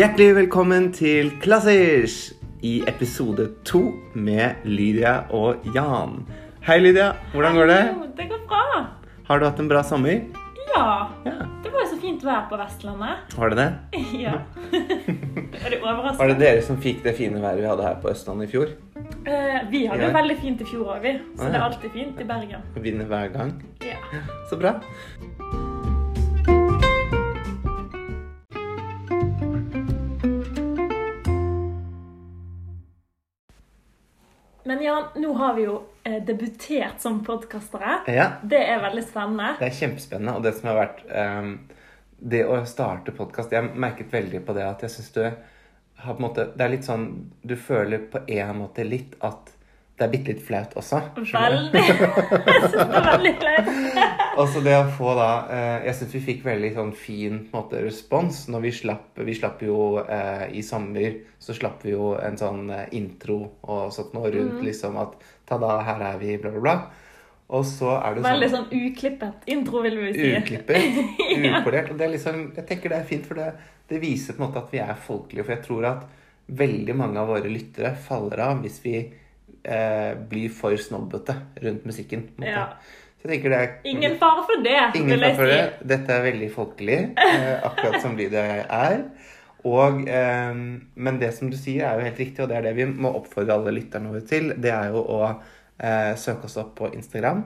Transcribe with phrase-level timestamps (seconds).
[0.00, 2.14] Hjertelig velkommen til Klassers
[2.64, 3.80] i episode to
[4.16, 6.22] med Lydia og Jan.
[6.64, 7.10] Hei, Lydia.
[7.34, 7.80] Hvordan går det?
[8.16, 8.62] Det går bra.
[9.28, 10.22] Har du hatt en bra sommer?
[10.70, 10.86] Ja.
[11.26, 11.34] Ja.
[11.64, 13.34] Det var jo så fint vær på Vestlandet.
[13.36, 13.68] Var det det?
[14.24, 14.38] Ja.
[15.64, 16.18] er det overrasket?
[16.22, 18.72] Var det dere som fikk det fine været vi hadde her på Østlandet i fjor?
[19.26, 20.08] Eh, vi hadde Ja.
[20.08, 21.12] jo veldig fint i fjor òg, vi.
[21.36, 22.64] Så Ah, det er alltid fint i Bergen.
[22.88, 23.52] Vinner hver gang.
[23.84, 24.00] Ja.
[24.48, 24.78] Så bra.
[34.64, 38.00] Men Jan, nå har vi jo eh, debutert som podkastere.
[38.12, 39.54] Ja, Det er veldig spennende.
[39.58, 40.34] det er kjempespennende.
[40.36, 41.54] Og det som har vært ehm,
[42.20, 46.18] Det å starte podkast Jeg merket veldig på det at jeg syns du har på
[46.20, 47.06] en måte Det er litt sånn
[47.40, 49.54] Du føler på en måte litt at
[50.00, 50.98] det er bitte litt flaut også.
[51.28, 51.80] Veldig.
[51.84, 51.96] Jeg
[52.72, 53.66] det er veldig flaut.
[54.40, 57.82] Og så det å få da eh, Jeg syns vi fikk veldig sånn fin måte,
[57.84, 62.38] respons når vi slapp Vi slapp jo eh, i sommer Så slapp vi jo en
[62.40, 65.18] sånn eh, intro og sånt noe rundt liksom at
[65.50, 66.74] Ta-da, her er vi, bla, bla, bla.
[67.50, 70.28] Og så er det Veldig sånn sånn uklippet intro, vil vi si.
[70.38, 71.00] uklippet,
[71.58, 71.90] upolert.
[71.90, 73.50] Og det er liksom Jeg tenker det er fint, for det,
[73.90, 75.48] det viser på en måte at vi er folkelige.
[75.48, 76.06] For jeg tror at
[76.62, 78.94] veldig mange av våre lyttere faller av hvis vi
[79.64, 82.28] eh, blir for snobbete rundt musikken.
[82.44, 82.68] Ja.
[83.20, 85.60] Så jeg tenker det er Ingen fare for det, Ingen fare for det.
[85.92, 89.02] Dette er veldig folkelig, eh, akkurat som Lydia er.
[89.68, 90.54] Og, eh,
[90.94, 93.12] men det som du sier, er jo helt riktig, og det er det vi må
[93.18, 94.54] oppfordre alle lytterne våre til.
[94.56, 97.44] Det er jo å eh, søke oss opp på Instagram.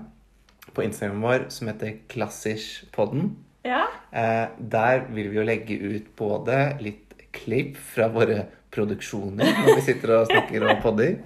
[0.75, 3.33] På Instagram vår som heter Klassiskpodden.
[3.67, 3.87] Ja.
[4.15, 7.01] Eh, der vil vi jo legge ut både litt
[7.34, 11.17] klipp fra våre produksjoner når vi sitter og snakker og podder.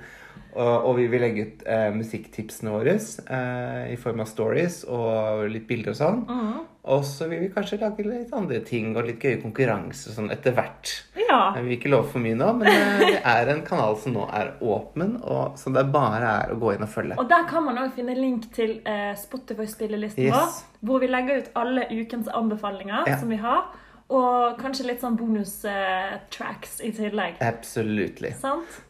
[0.55, 5.45] Og, og vi vil legge ut eh, musikktipsene våre eh, i form av stories og
[5.53, 6.23] litt bilder og sånn.
[6.29, 6.59] Mm.
[6.89, 10.55] Og så vil vi kanskje lage litt andre ting og litt gøye konkurranser sånn etter
[10.57, 10.95] hvert.
[11.21, 11.53] ja.
[11.55, 14.25] Jeg vil ikke love for mye nå, men eh, det er en kanal som nå
[14.33, 17.19] er åpen, og, så det bare er å gå inn og følge.
[17.21, 20.33] Og der kan man også finne link til eh, Spotify-spillelisten Yes.
[20.35, 23.19] vår, hvor vi legger ut alle ukens anbefalinger Ja.
[23.21, 23.69] som vi har,
[24.09, 27.37] og kanskje litt sånn bonus-tracks i tillegg.
[27.45, 28.23] Absolutt.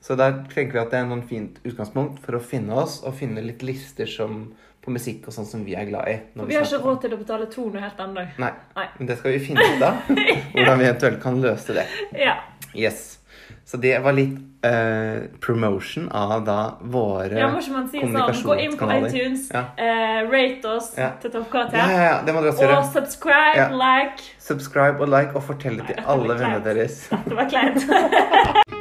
[0.04, 3.16] Så der tenker vi at det er noen fint utgangspunkt for å finne oss, og
[3.18, 4.44] finne litt lister som,
[4.84, 6.16] på musikk og sånn som vi er glad i.
[6.36, 8.26] For vi har ikke råd til å betale to noe helt ennå.
[8.44, 8.86] Nei, Nei.
[9.00, 9.98] men det skal vi finne ut av.
[10.54, 11.88] Hvordan vi eventuelt kan løse det.
[12.14, 12.38] Ja.
[12.78, 13.18] Yes.
[13.66, 18.88] Så det var litt eh, promotion av da våre ja, ikke sånn Gå inn på
[18.96, 19.64] iTunes, Ja.
[19.78, 21.12] uh, rate oss Ja.
[21.20, 23.68] til toppkarakter, ja, ja, det må dere også og subscribe, Ja.
[23.70, 27.08] like Subscribe og like, og fortell det Nei, til alle vennene deres.
[27.12, 27.84] Dette var kleint.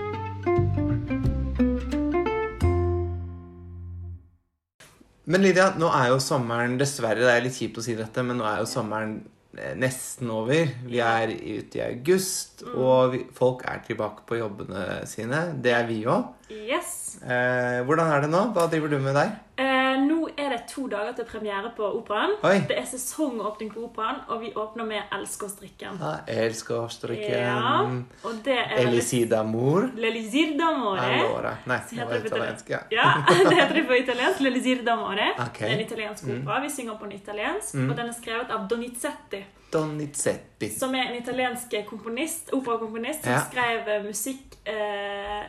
[5.27, 8.37] Men Lydia, nå er jo sommeren dessverre, det er litt kjipt å si dette, men
[8.39, 9.17] nå er jo sommeren
[9.79, 10.67] nesten over.
[10.85, 12.75] Vi er ute i august, Mm.
[12.81, 15.41] og vi, folk er tilbake på jobbene sine.
[15.63, 16.33] Det er vi òg.
[16.49, 17.17] yes.
[17.23, 18.41] Eh, hvordan er det nå?
[18.53, 19.31] Hva driver du med der?
[19.57, 19.76] Eh,
[20.77, 22.35] to dager til premiere på operaen.
[22.69, 25.97] Det er sesongåpning på operaen, og vi åpner med Elsker strikken'.
[25.99, 26.13] Ja,
[26.45, 27.33] elsker strikken.
[27.33, 27.81] Ja,
[28.23, 29.89] og det er Elisir mor.
[29.97, 31.01] L'Elisir d'amore.
[31.01, 31.55] Allora.
[31.65, 32.69] Nei, Så det var italiensk.
[32.69, 32.79] Ja.
[32.91, 33.07] Ja,
[33.49, 34.39] det heter det på italiensk.
[34.45, 35.29] L'Elisir d'amore.
[35.47, 35.67] Okay.
[35.67, 36.59] Det er en italiensk opera.
[36.63, 40.69] Vi synger på en italiensk, og den er skrevet av Donizetti, Donizetti.
[40.79, 43.39] som er en italiensk komponist, operakomponist, som Ja.
[43.49, 45.43] skrev eh, musikk eh,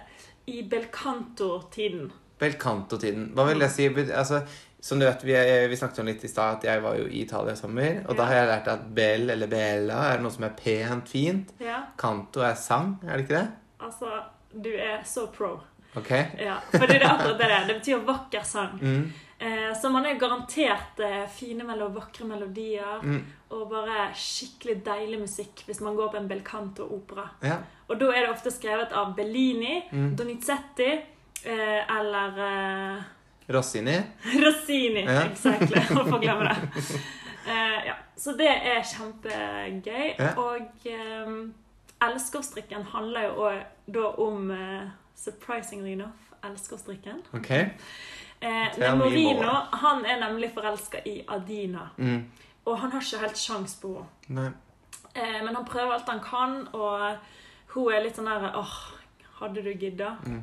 [0.47, 2.11] i belcanto-tiden.
[2.39, 3.33] Belcanto-tiden.
[3.35, 3.87] Hva vil jeg si?
[4.13, 4.43] Altså,
[4.81, 5.35] som du vet, vi,
[5.69, 8.03] vi snakket om litt i stad at jeg var jo i Italia i sommer.
[8.09, 11.51] Og da har jeg lært at bell eller bella er noe som er pent, fint.
[11.61, 13.49] Ja, Canto er sang, er det ikke det?
[13.81, 14.13] altså,
[14.53, 15.57] du er så pro.
[15.97, 16.11] Ok.
[16.39, 17.59] Ja, fordi det er akkurat det det.
[17.69, 18.79] Det betyr vakker sang.
[18.83, 19.11] Mm.
[19.39, 23.21] Eh, så man er garantert eh, fine mellom vakre melodier Mm.
[23.51, 27.29] og bare skikkelig deilig musikk hvis man går på en belcanto-opera.
[27.43, 27.57] Ja.
[27.89, 30.11] Og da er det ofte skrevet av Bellini, Mm.
[30.17, 30.91] Donizetti
[31.45, 33.03] eh, eller eh,
[33.55, 33.97] Rossini.
[34.45, 35.05] Rossini.
[35.05, 35.31] Ja.
[35.31, 35.81] Exactly.
[35.95, 36.57] Hvorfor glemme det?
[37.47, 37.95] Uh, ja.
[38.17, 40.15] Så det er kjempegøy.
[40.19, 40.35] Ja.
[40.37, 40.61] Og
[41.27, 41.55] um,
[42.03, 47.23] elskerstrikken handler jo også da om uh, Surprisingly enough, elskerstrikken.
[47.33, 47.51] Ok.
[47.51, 49.35] Uh, Tell me
[49.73, 51.89] han er nemlig forelska i Adina.
[51.97, 52.25] Mm.
[52.65, 54.53] Og han har ikke helt sjans på henne.
[55.15, 57.17] Eh, men han prøver alt han kan, og
[57.75, 58.75] hun er litt sånn der Åh,
[59.41, 60.15] hadde du gidda?
[60.27, 60.43] Mm.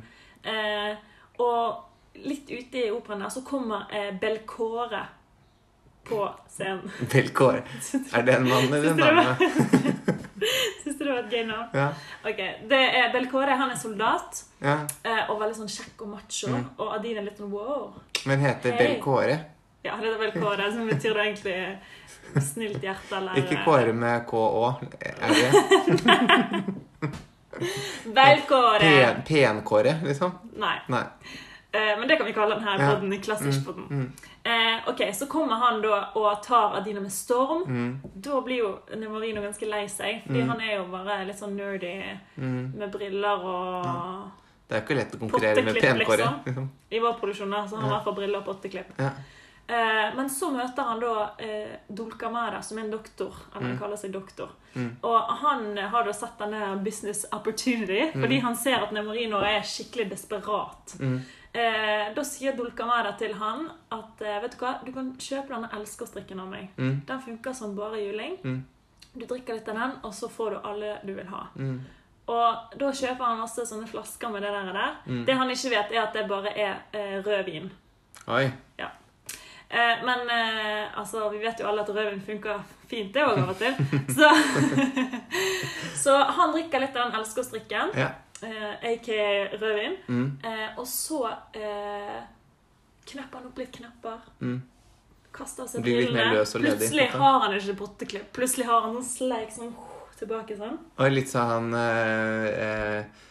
[0.52, 0.96] Eh,
[1.42, 1.84] og
[2.24, 5.02] litt ute i operaen der så kommer eh, Belcore
[6.06, 6.90] på scenen.
[7.12, 7.62] Belcore.
[8.14, 9.36] Er det en mann eller en dame?
[10.82, 11.68] Syns du det var et gøy navn?
[11.74, 11.88] Ja.
[12.28, 12.40] Ok,
[12.70, 14.78] det er Belcore han er soldat, ja.
[15.02, 16.52] eh, og veldig sånn kjekk og macho.
[16.52, 16.66] Mm.
[16.76, 17.94] Og Adine er litt sånn wow.
[18.28, 18.80] Men heter hey.
[18.96, 19.38] Belcore?
[19.86, 24.74] Ja, det er Belcore, som betyr det egentlig snilt hjerte, eller Ikke Kåre med KÅ,
[24.98, 25.50] er det?
[28.14, 28.78] Belkåre.
[28.78, 30.32] Pen- Penkåre, liksom?
[30.60, 30.76] Nei.
[30.92, 31.04] Nei.
[31.76, 33.12] Eh, men det kan vi kalle den her podden.
[33.20, 33.86] Klassisk-podden.
[33.90, 34.12] Mm,
[34.46, 37.64] Eh, ok, Så kommer han da og tar Adina med storm.
[37.66, 40.48] mm, Da blir jo Nemarino ganske lei seg, fordi Mm.
[40.48, 42.74] han er jo bare litt sånn nerdy mm.
[42.78, 44.30] med briller og
[44.68, 46.44] Det er jo ikke lett å konkurrere med penkåret.
[46.46, 46.68] liksom.
[46.92, 47.94] I vår produksjon så har han i Ja.
[47.98, 48.86] hvert fall briller og potteklipp.
[48.98, 49.10] Ja.
[49.68, 53.34] Eh, men så møter han da eh, Dulcamara, som er en doktor.
[53.54, 53.78] Eller han Mm.
[53.80, 54.50] kaller seg doktor.
[54.74, 54.96] Mm.
[55.02, 60.10] Og han har da sett denne business opportunity, fordi han ser at Nemorino er skikkelig
[60.10, 60.94] desperat.
[61.00, 61.18] Mm.
[61.52, 65.70] Eh, da sier Dulcamara til han at eh, vet du hva, du kan kjøpe denne
[65.72, 66.68] elskerstrikken av meg.
[66.76, 67.00] Mm.
[67.06, 68.36] Den funker som bare juling.
[68.44, 68.64] Mm.
[69.16, 71.46] Du drikker litt av den, og så får du alle du vil ha.
[71.56, 71.80] Mm.
[72.28, 74.72] Og da kjøper han masse sånne flasker med det der.
[74.72, 74.94] der.
[75.06, 75.24] Mm.
[75.26, 77.70] Det han ikke vet, er at det bare er eh, rødvin.
[78.28, 78.50] Oi.
[79.68, 83.50] Eh, men eh, altså, vi vet jo alle at rødvin funker fint, det òg av
[83.50, 83.74] og til.
[84.14, 84.28] Så,
[86.04, 88.12] så han drikker litt av den elskerstrikken, Ja.
[88.46, 89.18] eh, aka
[89.56, 89.96] rødvin.
[90.06, 90.28] Mm.
[90.44, 91.24] Eh, og så
[91.58, 92.22] eh,
[93.10, 94.22] knepper han opp litt knapper.
[94.40, 94.62] Mm.
[95.36, 96.46] Kaster seg til brillene.
[96.46, 98.30] Plutselig har han ikke botteklipp.
[98.38, 99.74] Plutselig har han sånn sleik sånn
[100.16, 100.78] tilbake sånn.
[100.96, 103.24] Og litt sånn eh, eh,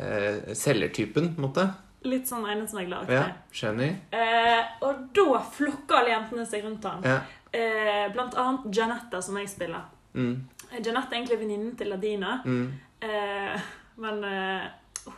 [0.00, 1.66] eh, selgertypen, på en måte.
[2.02, 3.12] Litt sånn Einesnegler-aktig.
[3.12, 3.96] Ja, skjønner.
[4.16, 7.02] Eh, og da flokker alle jentene seg rundt han.
[7.04, 7.18] Ja.
[7.52, 9.82] Eh, blant annet Janetta, som jeg spiller.
[10.14, 10.46] Mm.
[10.82, 12.72] Janette er egentlig venninnen til Ladina, Mm.
[13.02, 13.60] eh,
[13.96, 14.64] men eh,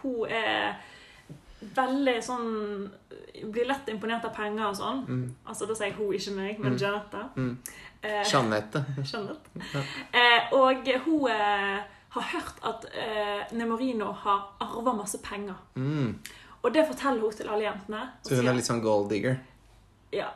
[0.03, 0.75] hun er
[1.75, 2.91] veldig sånn
[3.53, 5.05] Blir lett imponert av penger og sånn.
[5.07, 5.35] Mm.
[5.47, 6.79] Altså, Da sier jeg hun, ikke meg, men Mm.
[6.79, 7.23] Janetta.
[7.37, 7.59] Mm.
[8.03, 8.85] Eh, Jeanette.
[9.73, 9.81] Ja.
[10.13, 11.81] Eh, og hun eh,
[12.11, 15.55] har hørt at eh, Nemorino har arva masse penger.
[15.77, 16.19] Mm.
[16.63, 18.03] Og det forteller hun til alle jentene.
[18.23, 19.39] Så hun er litt sånn gold digger.
[20.13, 20.29] Ja.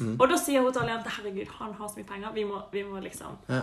[0.00, 0.16] Mm.
[0.20, 2.32] Og da sier hun til alle jenter herregud, han har så mye penger.
[2.34, 3.62] Vi må, vi må liksom Ja.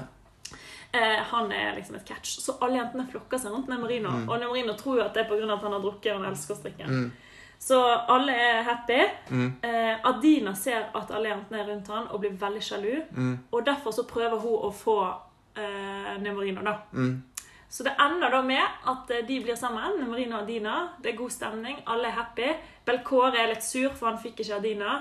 [0.94, 2.40] eh, Han er liksom et catch.
[2.42, 4.10] Så alle jentene flokker seg rundt Nemorino.
[4.28, 5.54] Og Nemorino tror jo at det er pga.
[5.54, 6.88] at han har drukket og elsker elskerstrikken.
[6.90, 7.12] Mm.
[7.60, 7.76] Så
[8.08, 9.00] alle er happy.
[9.30, 9.56] Mm.
[9.64, 13.02] Eh, Adina ser at alle jentene er rundt han og blir veldig sjalu.
[13.12, 13.40] Mm.
[13.52, 15.14] Og derfor så prøver hun å få
[15.56, 16.78] eh, Nemorino, da.
[16.94, 17.24] Mm.
[17.70, 20.78] Så det ender da med at eh, de blir sammen, Marina og Adina.
[21.04, 22.48] Det er god stemning, alle er happy.
[22.88, 24.96] Belkåre er litt sur, for han fikk ikke Adina.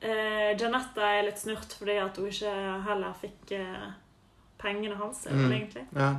[0.00, 2.54] Eh, Janetta er litt snurt fordi at hun ikke
[2.88, 3.86] heller fikk eh,
[4.58, 5.24] pengene hans.
[5.30, 5.46] Mm.
[5.52, 5.84] egentlig.
[5.94, 6.10] Ja.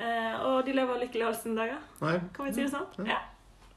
[0.00, 1.82] Eh, og de lever lykkelig alle sine dager.
[2.00, 2.16] Nei.
[2.32, 3.08] Kan vi si det sånn?
[3.12, 3.20] Ja.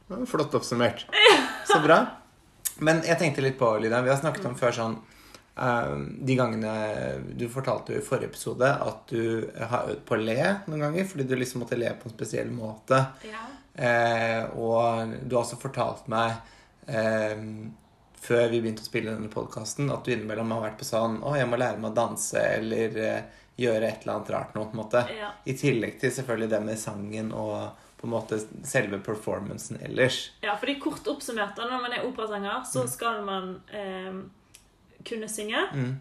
[0.10, 0.22] ja.
[0.31, 1.04] Flott oppsummert.
[1.69, 2.00] Så bra.
[2.83, 4.98] Men jeg tenkte litt på, Lydia, vi har snakket om før sånn
[5.56, 6.72] De gangene
[7.40, 10.36] Du fortalte jo i forrige episode at du har øvd på å le
[10.66, 13.00] noen ganger fordi du liksom måtte le på en spesiell måte.
[13.24, 13.46] Ja.
[13.75, 16.36] Eh, og du har også fortalt meg
[16.92, 17.40] eh,
[18.25, 21.36] før vi begynte å spille denne podkasten, at du innimellom har vært på sånn Å,
[21.38, 24.75] jeg må lære meg å danse, eller eh, gjøre et eller annet rart nå, på
[24.75, 25.04] en måte.
[25.16, 25.31] Ja.
[25.46, 30.34] I tillegg til selvfølgelig det med sangen og på en måte selve performancen ellers.
[30.44, 34.18] ja, fordi kort oppsummert, når man er operasanger, så skal man eh,
[35.10, 35.57] kunne synge.
[35.74, 35.96] Mm.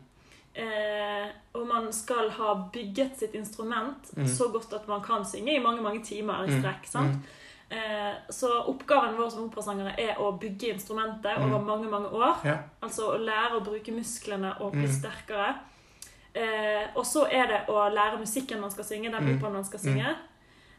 [0.57, 4.27] Eh, og man skal ha bygget sitt instrument Mm.
[4.27, 6.61] så godt at man kan synge i mange mange timer i Mm.
[6.61, 6.87] strekk.
[6.87, 7.17] sant?
[7.71, 12.41] Eh, så oppgaven vår som operasangere er å bygge instrumentet over mange mange år.
[12.45, 12.57] Ja.
[12.83, 14.93] Altså å lære å bruke musklene og bli Mm.
[15.03, 15.55] sterkere.
[16.35, 19.37] Eh, og så er det å lære musikken man skal synge, den Mm.
[19.39, 20.07] operaen man skal synge.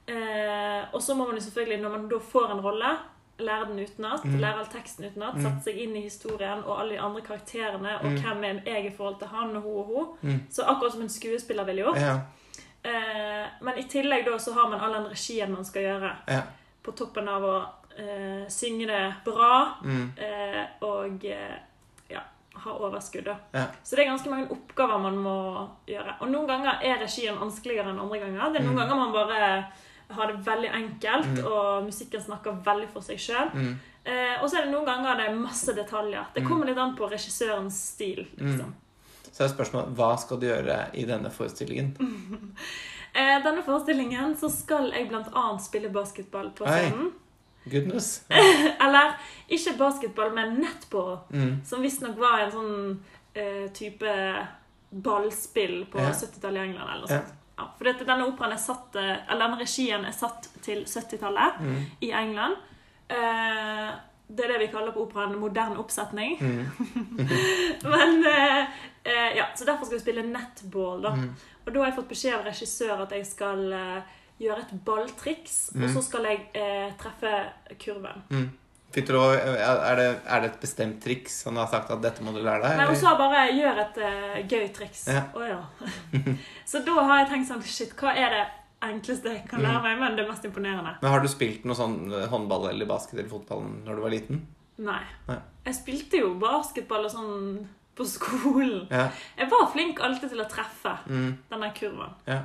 [0.07, 2.97] Eh, og så må man jo selvfølgelig, når man da får en rolle,
[3.39, 4.23] lære den utenat.
[4.25, 4.37] Mm.
[4.39, 5.35] Lære all teksten utenat.
[5.35, 5.41] Mm.
[5.43, 7.97] Sette seg inn i historien og alle de andre karakterene.
[7.99, 8.17] Og Mm.
[8.21, 10.07] hvem er jeg i forhold til han og hun og hun.
[10.21, 10.39] Mm.
[10.51, 11.97] Så akkurat som en skuespiller ville gjort.
[11.99, 12.19] Ja.
[12.83, 16.11] Eh, men i tillegg da så har man all den regien man skal gjøre.
[16.27, 16.41] Ja.
[16.83, 17.55] På toppen av å
[17.97, 20.11] eh, synge det bra Mm.
[20.17, 21.57] eh, og eh,
[22.09, 22.19] ja,
[22.55, 23.23] ha overskudd.
[23.25, 23.35] da.
[23.53, 23.65] Ja.
[23.83, 26.15] Så det er ganske mange oppgaver man må gjøre.
[26.21, 28.51] Og noen ganger er regien vanskeligere enn andre ganger.
[28.53, 28.81] Det er noen Mm.
[28.81, 29.65] ganger man bare
[30.11, 31.45] har det veldig enkelt, Mm.
[31.45, 33.51] og musikken snakker veldig for seg sjøl.
[33.53, 33.75] Mm.
[34.05, 36.25] Eh, og så er det noen ganger det er masse detaljer.
[36.33, 36.49] Det Mm.
[36.49, 38.27] kommer litt an på regissørens stil.
[38.37, 38.73] liksom.
[39.31, 41.95] Så er spørsmålet hva skal du gjøre i denne forestillingen?
[43.15, 46.71] Eh, denne forestillingen så skal jeg annet spille basketball på Oi.
[46.89, 47.11] scenen.
[47.71, 48.25] Goodness.
[48.29, 49.15] Eller
[49.49, 51.19] ikke basketball, men netball.
[51.31, 51.61] Mm.
[51.65, 52.99] Som visstnok var en sånn
[53.33, 54.05] eh, type
[54.91, 56.11] ballspill på Ja.
[56.11, 56.89] 70-tallet i England.
[56.89, 57.29] eller noe sånt.
[57.29, 61.59] Ja, for dette, denne operaen er satt, eh, eller denne regien er satt til 70-tallet
[61.61, 61.85] Mm.
[62.01, 62.55] i England.
[63.09, 63.89] Eh,
[64.27, 66.37] det er det vi kaller på operaen moderne oppsetning.
[66.41, 66.65] Mm.
[67.93, 68.61] Men eh,
[69.03, 71.01] eh, ja, Så derfor skal vi spille netball.
[71.01, 71.13] da.
[71.15, 71.35] Mm.
[71.65, 74.01] Og da har jeg fått beskjed av regissør at jeg skal eh,
[74.41, 75.93] gjøre et balltriks, og Mm.
[75.95, 77.31] så skal jeg eh, treffe
[77.79, 78.51] kurven.
[78.95, 82.31] Fikk du er, det, er det et bestemt triks han har sagt at dette må
[82.31, 82.77] du lære deg?
[82.79, 82.85] Nei?
[82.87, 85.09] Hun sa bare 'gjør et uh, gøy triks'.
[85.11, 85.25] Ja.
[85.35, 85.59] Oh, ja.
[86.69, 88.45] så da har jeg tenkt sånn Shit, hva er det
[88.85, 90.95] enkleste jeg kan lære meg, men det mest imponerende.
[91.01, 94.13] Men har du spilt noe sånn eh, håndball eller basket eller fotball når du var
[94.13, 94.43] liten?
[94.77, 95.01] Nei.
[95.27, 95.39] Nei.
[95.65, 97.35] Jeg spilte jo basketball og sånn
[97.95, 98.85] på skolen.
[98.91, 99.07] Ja.
[99.39, 101.37] Jeg var flink alltid til å treffe Mm.
[101.49, 102.13] den der kurven.
[102.27, 102.43] ja.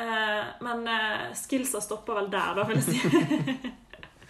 [0.00, 3.00] Uh, men uh, skillsa stopper vel der, da, vil jeg si.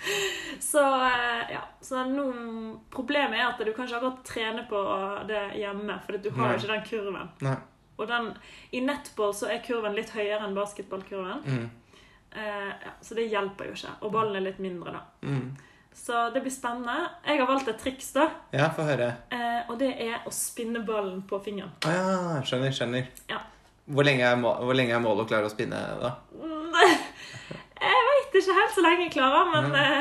[0.71, 1.65] så eh, ja.
[1.81, 4.81] Så noen, Problemet er at du kan ikke akkurat trene på
[5.29, 7.31] det hjemme, for du har jo ikke den kurven.
[7.47, 7.57] Nei.
[8.01, 8.31] Og den,
[8.73, 11.43] i netball så er kurven litt høyere enn basketballkurven.
[11.45, 11.99] Mm.
[12.33, 13.97] Eh, ja, så det hjelper jo ikke.
[14.07, 15.03] Og ballen er litt mindre, da.
[15.27, 15.51] Mm.
[16.01, 16.97] Så det blir spennende.
[17.27, 18.29] Jeg har valgt et triks, da.
[18.57, 19.11] Ja, få høre.
[19.35, 21.75] Eh, og det er å spinne ballen på fingeren.
[21.85, 23.11] Ah, ja, skjønner, skjønner.
[23.29, 23.43] Ja.
[23.91, 26.15] Hvor lenge er, må hvor lenge er målet å klare å spinne, da?
[28.41, 30.01] Ikke helt så lenge jeg klarer, men ja.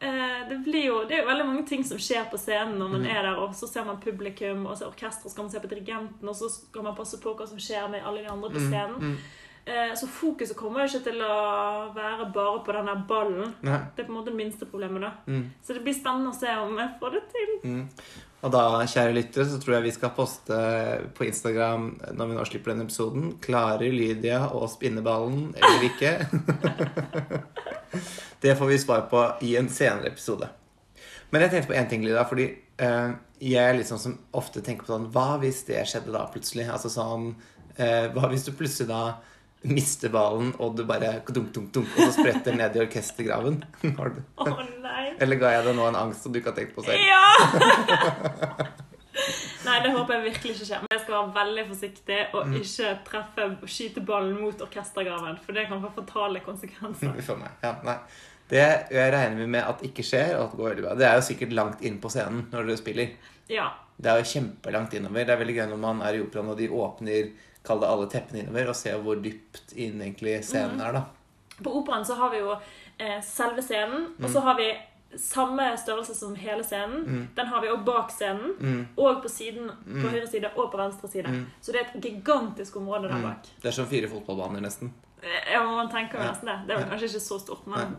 [0.00, 2.92] eh, det blir jo Det er jo veldig mange ting som skjer på scenen når
[2.96, 5.64] man er der, og så ser man publikum, og så orkester, så skal man se
[5.64, 8.52] på dirigenten, og så skal man passe på hva som skjer med alle de andre
[8.52, 9.12] på scenen.
[9.12, 9.18] Mm.
[9.66, 11.36] Eh, så fokuset kommer jo ikke til å
[11.94, 13.54] være bare på den der ballen.
[13.66, 13.80] Nei.
[13.96, 15.10] Det er på en måte det minste problemet, da.
[15.26, 15.48] Mm.
[15.58, 17.56] Så det blir spennende å se om jeg får det til.
[18.44, 20.58] Og da, kjære lyttere, så tror jeg vi skal poste
[21.16, 21.88] på Instagram
[22.18, 23.30] når vi nå slipper denne episoden.
[23.42, 26.12] Klarer Lydia å spinne ballen eller ikke?
[28.44, 30.50] det får vi svar på i en senere episode.
[31.32, 32.50] Men jeg tenkte på én ting, Lydia, fordi
[32.82, 36.68] eh, jeg sånn som ofte tenker på sånn Hva hvis det skjedde da plutselig?
[36.72, 37.32] Altså sånn
[37.76, 39.02] eh, Hva hvis du plutselig da
[39.68, 43.60] mister ballen, og du bare dunk, dunk, dunk, og så spretter ned i orkestergraven?
[43.98, 44.48] Å
[44.82, 45.04] nei.
[45.20, 47.00] Eller ga jeg deg nå en angst som du ikke har tenkt på selv?
[47.02, 48.72] Ja!
[49.66, 50.82] Nei, det håper jeg virkelig ikke skjer.
[50.84, 52.56] Men jeg skal være veldig forsiktig og Mm.
[52.60, 57.16] ikke treffe skyte ballen mot orkestergraven, for det kan få fatale konsekvenser.
[57.26, 57.50] For meg.
[57.64, 57.96] Ja, nei.
[58.46, 60.36] Det regner vi med at ikke skjer.
[60.36, 60.94] og at det går veldig bra.
[61.00, 63.10] Det er jo sikkert langt inn på scenen når dere spiller.
[63.50, 63.72] Ja.
[63.98, 65.24] Det er jo kjempelangt innover.
[65.26, 67.32] Det er veldig gøy når man er i operaen og de åpner
[67.66, 70.92] kall det alle teppene innover, og se hvor dypt inn egentlig scenen er.
[70.92, 71.04] da.
[71.62, 72.52] På operaen så har vi jo
[72.98, 74.32] eh, selve scenen, og Mm.
[74.32, 74.70] så har vi
[75.16, 77.28] samme størrelse som hele scenen.
[77.36, 78.86] Den har vi også bak scenen, Mm.
[78.98, 81.28] og på siden, på høyre side og på venstre side.
[81.28, 81.46] Mm.
[81.60, 83.22] Så det er et gigantisk område der Mm.
[83.22, 83.46] bak.
[83.62, 84.92] Det er som fire fotballbaner, nesten.
[85.22, 86.66] Eh, Ja, man tenker jo nesten det.
[86.66, 87.96] Det er vel kanskje ikke så stort, men,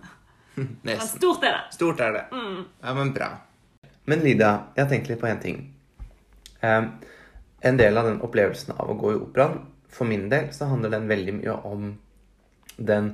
[0.84, 1.74] men stort er det.
[1.74, 2.26] Stort er det.
[2.32, 2.66] Mm.
[2.84, 3.38] Ja, men bra.
[4.06, 5.74] Men Lydia, jeg har tenkt litt på én ting.
[6.62, 6.92] Em,
[7.62, 10.94] en del av den opplevelsen av å gå i operaen, for min del, så handler
[10.94, 11.94] den veldig mye om
[12.78, 13.14] den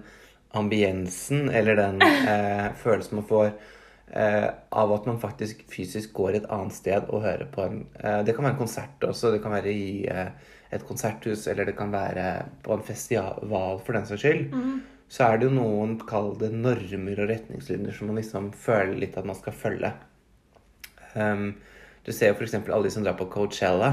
[0.58, 2.02] ambiensen, eller den
[2.34, 3.52] eh, følelsen man får
[4.12, 8.20] eh, av at man faktisk fysisk går et annet sted og hører på en eh,
[8.26, 10.34] Det kan være en konsert også, det kan være i eh,
[10.74, 12.26] et konserthus, eller det kan være
[12.66, 14.56] på en festival for den saks skyld.
[15.14, 19.18] Så er det jo noen, kall det normer og retningslinjer som man liksom føler litt
[19.20, 19.92] at man skal følge.
[21.14, 21.52] Um,
[22.02, 22.56] du ser jo f.eks.
[22.64, 23.92] alle de som drar på Coachella.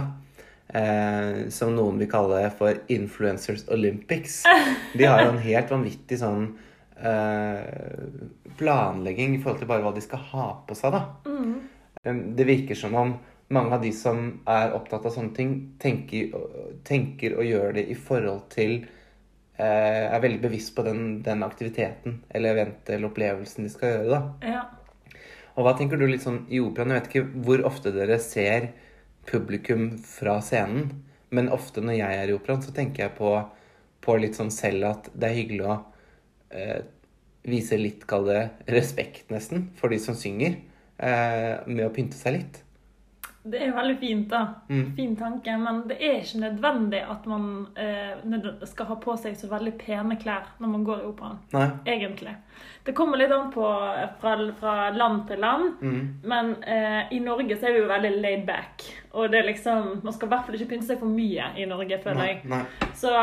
[0.75, 4.45] Eh, som noen vil kalle for Influencers Olympics.
[4.95, 6.45] De har jo en helt vanvittig sånn
[6.95, 8.21] eh,
[8.61, 11.03] planlegging i forhold til bare hva de skal ha på seg, da.
[11.27, 12.23] Mm.
[12.39, 13.17] Det virker som om
[13.51, 16.37] mange av de som er opptatt av sånne ting, tenker,
[16.87, 18.77] tenker og gjør det i forhold til
[19.59, 24.21] eh, Er veldig bevisst på den, den aktiviteten eller eventet eller opplevelsen de skal gjøre,
[24.21, 24.53] da.
[24.55, 24.63] Ja.
[25.59, 26.95] Og hva tenker du litt sånn i operaen?
[26.95, 28.71] Jeg vet ikke hvor ofte dere ser
[29.29, 33.35] publikum fra scenen, men ofte når jeg er i operaen, så tenker jeg på,
[34.03, 35.77] på litt sånn selv at det er hyggelig å
[36.57, 36.81] eh,
[37.47, 40.59] vise litt, kall det, respekt nesten, for de som synger,
[40.99, 42.61] eh, med å pynte seg litt.
[43.43, 44.41] Det er veldig fint, da.
[44.69, 44.97] Mm.
[44.97, 45.55] Fin tanke.
[45.59, 50.19] Men det er ikke nødvendig at man eh, skal ha på seg så veldig pene
[50.21, 51.39] klær når man går i operaen.
[51.89, 52.35] Egentlig.
[52.85, 55.71] Det kommer litt an på eh, fra, fra land til land.
[55.81, 56.03] Mm.
[56.29, 58.85] Men eh, i Norge så er vi jo veldig laid back.
[59.13, 61.65] Og det er liksom Man skal i hvert fall ikke pynte seg for mye i
[61.71, 62.29] Norge, føler Nei.
[62.35, 62.43] jeg.
[62.53, 62.91] Nei.
[63.01, 63.15] Så,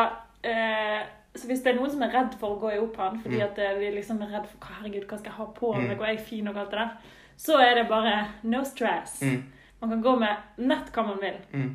[0.50, 1.04] eh,
[1.38, 3.46] så hvis det er noen som er redd for å gå i operaen fordi Mm.
[3.52, 6.08] at eh, vi liksom er redd for herregud, hva skal jeg ha på meg, og
[6.08, 8.16] er jeg fin og alt det der, så er det bare
[8.50, 9.20] no stress.
[9.22, 9.44] Mm.
[9.80, 11.38] Man kan gå med nett hva man vil.
[11.54, 11.70] Mm.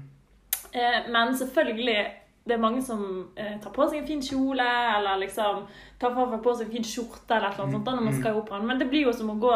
[0.73, 2.01] Eh, men selvfølgelig
[2.45, 3.03] det er mange som
[3.39, 4.67] eh, tar på seg en fin kjole,
[4.97, 5.63] eller liksom
[6.03, 8.67] tar på seg en fin skjorte eller noe sånt da, når man skal i operaen.
[8.67, 9.53] Men det blir jo som å gå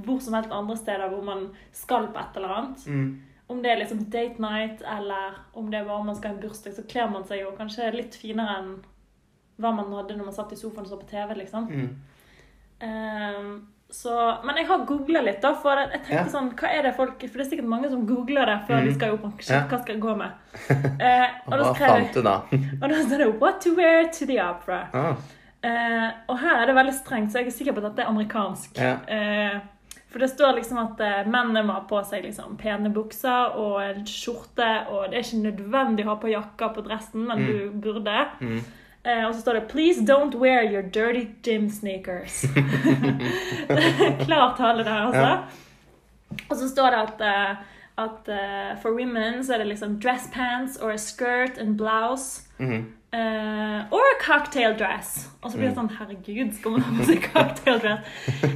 [0.00, 2.86] hvor som helst andre steder hvor man skal på et eller annet.
[2.86, 3.10] Mm.
[3.50, 6.44] Om det er liksom date night, eller om det er bare man skal ha en
[6.44, 8.70] bursdag, så kler man seg jo kanskje litt finere enn
[9.60, 11.66] hva man hadde når man satt i sofaen og så på TV, liksom.
[11.66, 11.90] Mm.
[12.86, 13.50] Ehm,
[13.92, 16.24] så, men jeg har googla litt, da, for jeg tenkte Ja.
[16.30, 18.86] sånn Hva er det folk For det er sikkert mange som googler det før Mm.
[18.88, 19.32] de skal jo.
[19.38, 19.60] Shit, Ja.
[19.68, 20.30] hva skal jeg gå med?
[21.00, 22.36] Eh, og, da fant du da?
[22.82, 24.86] og da står det 'What to wear to the opera'.
[24.94, 25.16] ah,
[25.62, 28.08] Eh, og her er det veldig strengt, så jeg er sikker på at dette er
[28.08, 28.78] amerikansk.
[28.78, 28.96] Ja.
[29.06, 29.60] Eh,
[30.08, 33.82] for det står liksom at eh, mennene må ha på seg liksom pene bukser og
[33.82, 37.70] en skjorte, og det er ikke nødvendig å ha på jakka på dressen, men du
[37.72, 38.26] burde.
[38.40, 38.60] mm.
[39.06, 42.46] Eh, og så står det 'Please don't wear your dirty gym sneakers'.
[44.26, 45.20] Klar tale der, altså.
[45.20, 45.36] Ja.
[46.50, 47.56] Og så står det at, uh,
[48.04, 52.42] at uh, for women så er det liksom dress pants or a skirt and blouse.
[52.58, 52.84] Mm -hmm.
[53.12, 55.30] Uh, or a cocktail dress.
[55.42, 58.00] Og så blir det sånn Herregud, skal man ha på seg cocktail dress?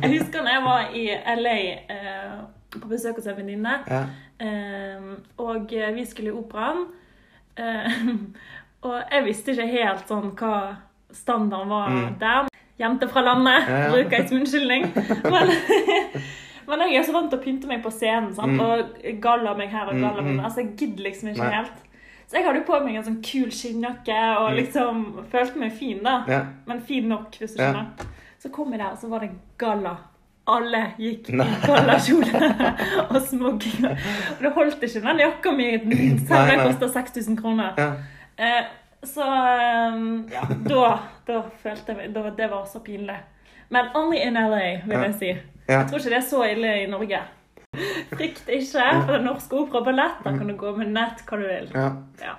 [0.03, 1.09] Jeg husker da jeg var i
[1.41, 1.59] LA
[1.91, 3.75] uh, på besøk hos en venninne.
[3.89, 4.05] Ja.
[4.45, 6.87] uh, og vi skulle i operaen.
[8.85, 10.77] Og jeg visste ikke helt sånn hva
[11.15, 12.19] standarden var Mm.
[12.21, 12.49] der.
[12.81, 13.91] Jente fra landet, Ja, ja.
[13.93, 14.83] bruker jeg som unnskyldning.
[15.31, 15.51] Men,
[16.69, 18.53] men jeg er så vant til å pynte meg på scenen sant?
[18.53, 18.61] Mm.
[18.61, 20.37] og galla meg her og galla meg Mm, mm.
[20.39, 20.45] der.
[20.45, 21.55] Altså, jeg gidder liksom ikke Nei.
[21.55, 21.85] helt.
[22.27, 24.57] Så jeg hadde på meg en sånn kul skinnjakke og Mm.
[24.57, 26.25] liksom følte meg fin, da.
[26.29, 26.41] Ja.
[26.67, 27.73] Men fin nok, hvis du Ja.
[27.73, 27.87] skjønner.
[28.43, 29.97] Så kom jeg der, og så var det galla.
[30.47, 31.37] Alle gikk i
[31.69, 32.35] gallakjole
[33.11, 33.85] og smoking.
[33.87, 35.79] Og det holdt ikke den jakka mi,
[36.27, 37.73] selv om den kosta 6000 kroner.
[37.79, 37.93] Ja.
[38.37, 38.65] Eh,
[39.05, 39.99] så eh,
[40.33, 43.19] ja, da, da følte jeg da, Det var så pinlig.
[43.69, 45.33] Men only in LA, vil jeg si.
[45.69, 47.23] Jeg tror ikke det er så ille i Norge.
[48.15, 50.21] Frykt ikke for det er norsk opera og ballett.
[50.25, 51.71] Da kan du gå med nett hva du vil.
[51.75, 52.37] Ja.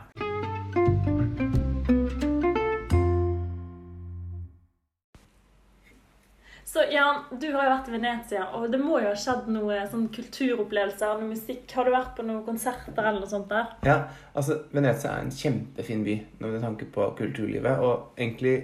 [6.65, 9.83] Så Jan, du har jo vært i Venezia, og det må jo ha skjedd noe
[9.91, 11.67] sånn kulturopplevelser, noe musikk.
[11.77, 13.67] Har du vært på noen konserter eller noe sånt der?
[13.85, 13.99] Ja,
[14.33, 17.83] altså Venezia er en kjempefin by når tanke på kulturlivet.
[17.85, 18.55] Og egentlig,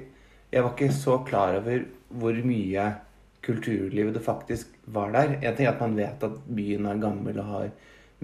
[0.50, 2.88] jeg var ikke så klar over hvor mye
[3.46, 5.38] kulturlivet det faktisk var der.
[5.38, 7.70] Jeg tenker at man vet at byen er gammel og har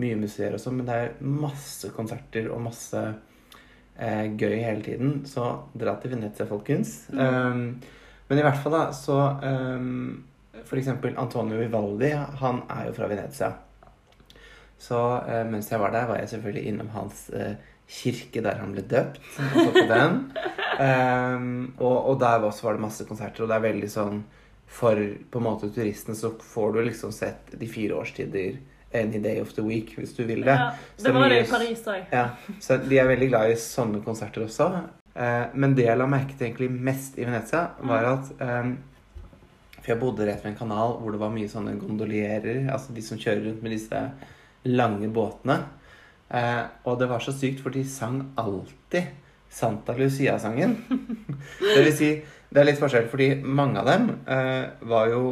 [0.02, 5.22] mye museer og sånn, men det er masse konserter og masse eh, gøy hele tiden.
[5.30, 5.46] Så
[5.78, 6.98] dra til Venezia, folkens.
[7.14, 7.78] Um,
[8.28, 10.24] men i hvert fall, da, så um,
[10.68, 13.54] For eksempel Antonio Vivaldi, han er jo fra Venezia.
[14.78, 17.54] Så uh, mens jeg var der, var jeg selvfølgelig innom hans uh,
[17.88, 19.22] kirke der han ble døpt.
[19.40, 20.18] Og så på den.
[20.78, 21.52] Um,
[21.86, 24.26] og, og der også var det masse konserter, og det er veldig sånn
[24.68, 25.00] For
[25.32, 28.58] på en måte turisten så får du liksom sett de fire årstider
[28.92, 30.56] any day of the week, hvis du vil det.
[30.56, 30.70] Ja,
[31.04, 32.06] det var det i Paris òg.
[32.12, 32.30] Ja,
[32.64, 34.70] så de er veldig glad i sånne konserter også.
[35.18, 38.72] Eh, men det jeg la merke til egentlig mest i Venezia, var at eh,
[39.80, 43.04] For jeg bodde rett ved en kanal hvor det var mye sånne gondolierer, altså de
[43.06, 44.04] som kjører rundt med disse
[44.68, 45.62] lange båtene.
[46.30, 49.14] Eh, og det var så sykt, for de sang alltid
[49.50, 50.76] Santa Lucia-sangen.
[51.64, 52.10] det vil si,
[52.52, 55.24] det er litt forskjell, fordi mange av dem eh, var jo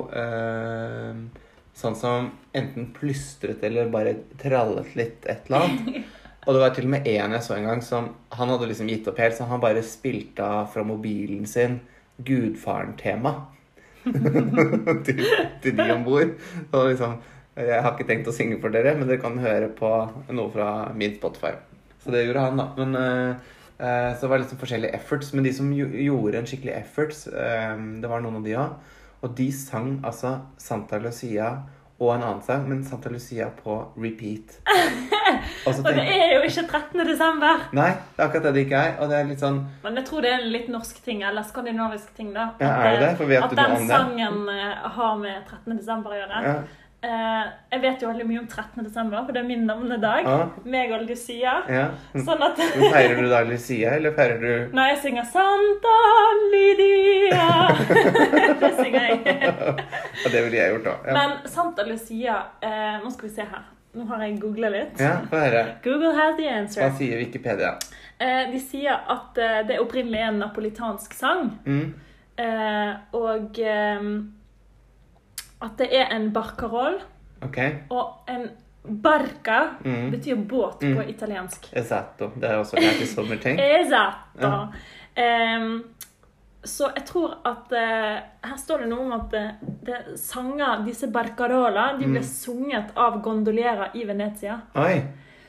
[1.76, 6.06] sånn som enten plystret eller bare trallet litt et eller annet.
[6.46, 8.90] Og det var til og med en jeg så en gang som Han hadde liksom
[8.92, 11.80] gitt opp helt, så han bare spilte av fra mobilen sin
[12.26, 13.34] Gudfaren-tema.
[15.06, 15.24] til,
[15.64, 16.36] til de om bord.
[16.72, 17.18] Og liksom
[17.56, 19.90] Jeg har ikke tenkt å synge for dere, men dere kan høre på
[20.36, 21.56] noe fra min Spotify.
[22.04, 22.66] Så det gjorde han, da.
[22.78, 25.32] Men uh, Så det var liksom forskjellige efforts.
[25.34, 28.76] Men de som jo, gjorde en skikkelig efforts, eh, det var noen av de òg.
[29.26, 31.50] Og de sang altså Santa Lucia
[31.96, 34.58] og en annen sang, men Santa Lucia på repeat.
[35.66, 37.02] Og Og det er jo ikke 13.
[37.08, 37.64] desember.
[37.76, 38.92] Nei, det er akkurat det det ikke er.
[39.02, 41.48] Og det er litt sånn Men jeg tror det er en litt norsk ting, eller
[41.48, 42.50] skandinavisk ting, da.
[42.62, 43.12] Ja, er det det?
[43.20, 43.96] For vet at du noe den om det?
[43.96, 45.78] sangen eh, har med 13.
[45.80, 46.42] desember å gjøre.
[46.46, 46.56] ja,
[47.06, 47.42] Eh,
[47.76, 48.82] jeg vet jo veldig mye om 13.
[48.88, 50.26] desember, for det er min navnedag.
[50.26, 50.48] Ah.
[50.66, 51.52] Meg og Lucia.
[51.70, 51.84] ja.
[52.16, 55.98] Sånn at Feirer du da Lucia, eller feirer du Nei, jeg synger 'Santa
[56.54, 57.76] Lydia'
[58.64, 59.20] Det synger jeg.
[60.24, 61.06] Ja, det ville jeg gjort òg.
[61.08, 61.14] Ja.
[61.20, 63.66] Men Santa Lucia eh, Nå skal vi se her.
[63.96, 64.98] Nå har jeg googla litt.
[65.00, 65.66] ja, få høre.
[65.84, 66.82] Google has the answer.
[66.84, 67.76] Hva sier Wikipedia?
[68.20, 71.54] Eh, de sier at eh, det opprinnelig er en napolitansk sang.
[71.66, 71.94] Mm.
[72.38, 74.10] Eh, og eh,
[75.66, 77.00] at det er en barcaroll.
[77.46, 77.58] Ok.
[77.92, 78.46] Og en
[78.86, 80.12] barca Mm.
[80.14, 81.10] betyr båt på Mm.
[81.10, 81.70] italiensk.
[81.74, 82.32] Esatto.
[82.38, 83.60] Det er også i sommerting.
[83.80, 84.42] Esatto.
[84.42, 84.68] Ja.
[85.58, 85.84] Um,
[86.66, 89.44] så jeg tror at uh, Her står det noe om at det,
[89.86, 92.24] det sanger, disse barcarola de ble Mm.
[92.26, 94.60] sunget av gondolierer i Venezia.
[94.76, 95.04] Oi.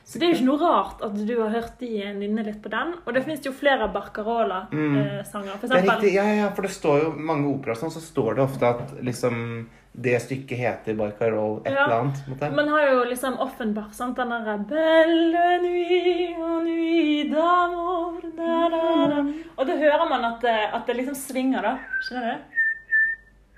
[0.07, 2.69] Så det er jo ikke noe rart at du har hørt de nynne litt på
[2.71, 2.93] den.
[3.05, 5.53] Og det fins jo flere barcarola-sanger.
[5.53, 5.59] Mm.
[5.59, 6.13] For er eksempel.
[6.13, 9.67] Ja, ja, for det står jo mange operaer sånn, så står det ofte at liksom
[9.93, 11.85] det stykket heter Barcarolle et Ja.
[11.85, 12.25] eller annet.
[12.25, 12.51] på måte.
[12.55, 14.15] Man har jo liksom Offenbach, sant?
[14.15, 19.25] Den derre Belle nuit, en nuit d'amour da, da, da.
[19.57, 21.77] Og da hører man at det, at det liksom svinger, da.
[22.07, 22.39] Skjønner du?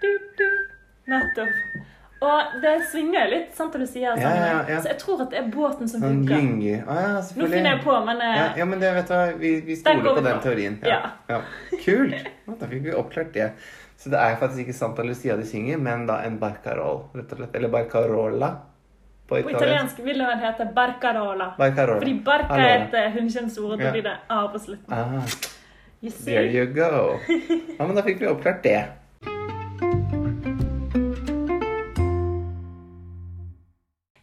[0.01, 0.49] Du, du.
[1.11, 1.85] Nettopp.
[2.21, 4.17] Og det svinger litt, sant, når du sier.
[4.19, 4.79] Ja, ja, ja.
[4.83, 6.81] Så jeg tror at det er båten som Sånn funker.
[6.83, 9.51] Ah, ja, Nå finner jeg på, men eh, Ja, ja, men det vet du vi,
[9.69, 10.75] vi stoler på den teorien.
[10.83, 10.99] Ja.
[11.31, 11.39] ja.
[11.85, 12.27] Kult!
[12.59, 13.53] Da fikk vi oppklart det.
[13.99, 17.41] Så det er faktisk ikke Santa Lucia de synger, men da en barcarol, rett og
[17.41, 17.55] slett.
[17.59, 18.53] Eller barcarolla
[19.29, 19.99] på på italiensk.
[20.01, 21.53] vil det vel hete barcarola.
[21.57, 21.99] Barcarolla.
[21.99, 22.69] Fordi barca Allora.
[22.69, 24.93] er et eh, og da blir det A på slutten.
[24.93, 25.27] Ah,
[26.01, 26.31] You see?
[26.31, 27.19] There you go.
[27.79, 28.79] Ja, men da fikk vi oppklart det.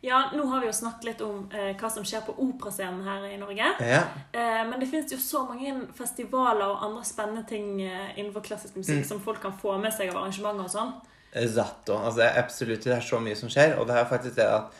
[0.06, 3.24] Ja, nå har vi jo snakket litt om eh, hva som skjer på operascenen her
[3.26, 3.72] i Norge.
[3.82, 4.02] Ja.
[4.30, 8.78] Eh, men det finnes jo så mange festivaler og andre spennende ting eh, innenfor klassisk
[8.78, 9.08] musikk Mm.
[9.08, 10.94] som folk kan få med seg av arrangementer og sånn.
[11.36, 11.98] Esatto.
[11.98, 13.74] Altså, det er absolutt, det er så mye som skjer.
[13.80, 14.78] Og det er faktisk det at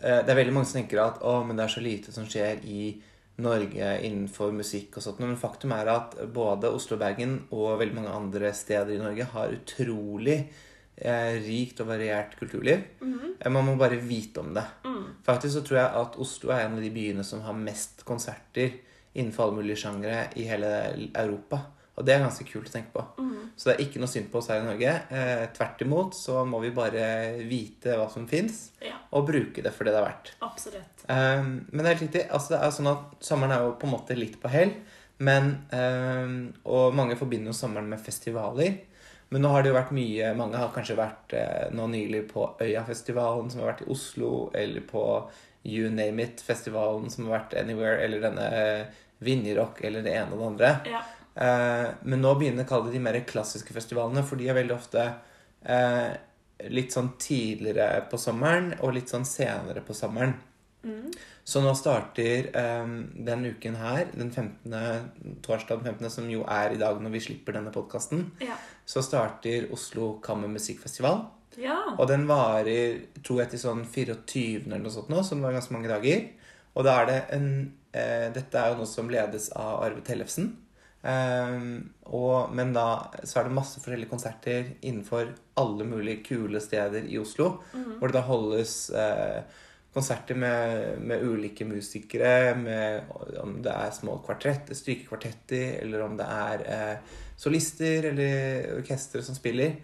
[0.00, 2.28] eh, det er veldig mange som tenker at å, men det er så lite som
[2.30, 2.86] skjer i
[3.38, 5.20] Norge innenfor musikk og sånt.
[5.22, 9.28] Men faktum er at både Oslo og Bergen og veldig mange andre steder i Norge
[9.34, 10.40] har utrolig
[11.00, 12.82] rikt og variert kulturliv.
[13.40, 14.64] Eh, Man må bare vite om det.
[15.26, 18.72] Faktisk så tror jeg at Oslo er en av de byene som har mest konserter
[19.14, 20.70] innenfor alle mulige sjangere i hele
[21.14, 21.60] Europa.
[21.98, 23.02] Og det er ganske kult å tenke på.
[23.58, 24.92] Så det er ikke noe synd på oss her i Norge.
[25.10, 29.72] Eh, tvert imot så må vi bare vite hva som fins, Ja, og bruke det
[29.74, 30.30] for det det er verdt.
[30.40, 31.02] absolutt.
[31.08, 32.30] Um, men det er helt riktig.
[32.30, 34.70] Altså, det er sånn at Sommeren er jo på en måte litt på hell.
[35.18, 38.78] Men, um, og mange forbinder jo sommeren med festivaler.
[39.28, 42.46] Men nå har det jo vært mye Mange har kanskje vært eh, nå nylig på
[42.64, 45.04] Øyafestivalen, som har vært i Oslo, eller på
[45.68, 50.40] You Name It-festivalen, som har vært Anywhere, eller denne eh, Vinjerock, eller det ene og
[50.40, 50.72] det andre.
[50.88, 51.02] Ja.
[51.38, 54.76] Eh, men nå begynner å kalle det de mer klassiske festivalene, for de er veldig
[54.78, 55.04] ofte
[55.62, 56.10] eh,
[56.72, 60.38] litt sånn tidligere på sommeren og litt sånn senere på sommeren.
[61.48, 66.74] Så nå starter um, den uken her, den 15., torsdag den 15., som jo er
[66.74, 68.56] i dag når vi slipper denne podkasten, Ja.
[68.88, 71.26] Så starter Oslo Kammermusikkfestival.
[71.60, 71.76] ja.
[71.98, 74.64] Og den varer, tror jeg, til sånn 24.
[74.64, 76.24] eller noe sånt nå, så den var ganske mange dager.
[76.78, 77.50] Og da er det en
[77.92, 80.54] eh, Dette er jo noe som ledes av Arve Tellefsen.
[80.98, 87.06] Um, og, men da så er det masse forskjellige konserter innenfor alle mulige kule steder
[87.06, 87.58] i Oslo.
[87.98, 89.42] Hvor det da holdes eh,
[89.94, 93.08] konserter med, med ulike musikere, med,
[93.42, 99.36] om det er små kvartett, strykekvartetter, eller om det er eh, solister eller orkestre som
[99.36, 99.76] spiller.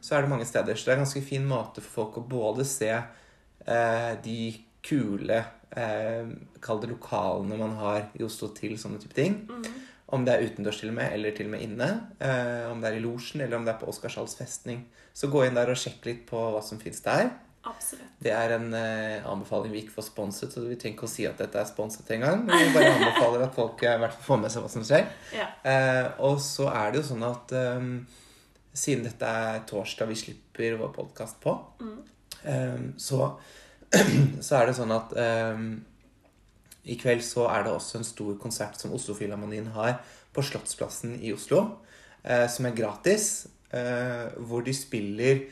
[0.00, 0.78] Så er det mange steder.
[0.78, 4.40] Så det er en ganske fin måte for folk å både se eh, de
[4.86, 5.40] kule
[5.76, 6.30] eh,
[6.62, 9.42] Kall det lokalene man har i Oslo til sånne type ting.
[10.10, 11.90] Om det er utendørs til og med, eller til og med inne.
[12.18, 14.84] Eh, om det er i losjen, eller om det er på Oscarshalls festning.
[15.14, 17.30] Så gå inn der og sjekk litt på hva som fins der.
[17.68, 18.08] Absolutt.
[18.24, 21.26] Det er en eh, anbefaling vi ikke får sponset, så vi trenger ikke å si
[21.28, 22.46] at dette er sponset engang.
[22.46, 24.86] Men vi bare anbefaler at folk eh, i hvert fall får med seg hva som
[24.88, 25.10] skjer.
[25.36, 25.48] Ja.
[25.68, 27.90] Eh, og så er det jo sånn at um,
[28.72, 31.54] siden dette er torsdag vi slipper vår podkast på,
[32.48, 33.28] eh, så,
[34.46, 35.70] så er det sånn at um,
[36.88, 39.98] i kveld så er det også en stor konsert som Oslo-Filharmonien har
[40.32, 41.66] på Slottsplassen i Oslo,
[42.24, 43.32] eh, som er gratis.
[43.70, 45.44] Hvor de spiller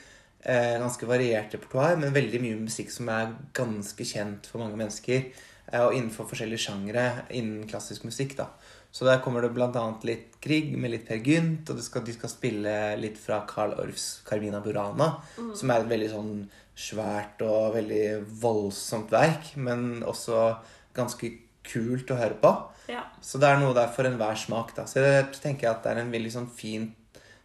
[0.44, 5.28] ganske variert repertoar, men veldig mye musikk som er ganske kjent for mange mennesker.
[5.72, 8.36] Eh, og innenfor forskjellige sjangere innen klassisk musikk.
[8.38, 8.48] da.
[8.90, 9.84] Så der kommer det bl.a.
[10.08, 13.76] litt Grieg med litt Per Gynt, og de skal, de skal spille litt fra Carl
[13.76, 16.32] Orffs Carmina Burana, som er et veldig sånn
[16.78, 20.54] svært og veldig voldsomt verk, men også
[20.96, 21.30] ganske
[21.68, 22.52] kult å høre på.
[22.88, 23.02] Ja.
[23.20, 24.72] Så det er noe der for enhver smak.
[24.74, 24.86] da.
[24.88, 26.96] Så jeg tenker at det er en veldig sånn fint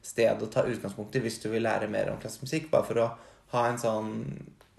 [0.03, 2.69] sted å ta utgangspunkt i hvis du vil lære mer om klassisk musikk.
[2.73, 3.07] Bare for å
[3.55, 4.11] ha en sånn